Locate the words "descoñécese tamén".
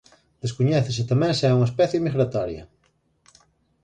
0.43-1.33